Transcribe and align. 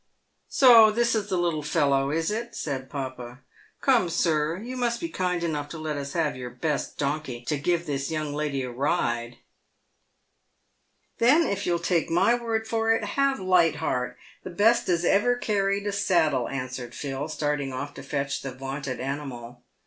"So 0.49 0.89
this 0.89 1.13
is 1.13 1.29
the 1.29 1.37
little 1.37 1.61
fellow, 1.61 2.09
is 2.09 2.31
it?" 2.31 2.55
said 2.55 2.89
papa." 2.89 3.41
Come, 3.81 4.09
sir, 4.09 4.57
you 4.57 4.75
must 4.75 4.99
be 4.99 5.09
kind 5.09 5.43
enough 5.43 5.69
to 5.69 5.77
let 5.77 5.95
us 5.95 6.13
have 6.13 6.35
your 6.35 6.49
best 6.49 6.97
donkey, 6.97 7.41
to 7.45 7.57
give 7.59 7.85
this 7.85 8.09
young 8.09 8.33
lady 8.33 8.63
a 8.63 8.71
ride."" 8.71 9.37
Then, 11.19 11.45
if 11.45 11.67
you'll 11.67 11.77
take 11.77 12.09
my 12.09 12.33
word 12.33 12.67
for 12.67 12.91
it, 12.91 13.03
have 13.09 13.39
Light 13.39 13.75
Heart, 13.75 14.17
the 14.43 14.49
best 14.49 14.89
as 14.89 15.05
ever 15.05 15.35
carried 15.35 15.85
a 15.85 15.91
saddle," 15.91 16.49
answered 16.49 16.95
Phil, 16.95 17.27
starting 17.27 17.71
off 17.71 17.93
to 17.93 18.01
fetch 18.01 18.41
the 18.41 18.51
vaunted 18.53 18.99
animal. 18.99 19.61